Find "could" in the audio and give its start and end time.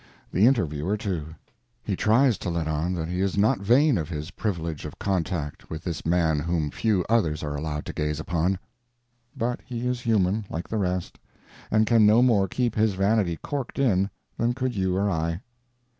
14.55-14.75